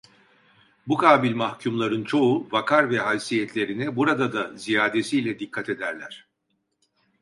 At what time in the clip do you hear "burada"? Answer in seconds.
3.95-4.33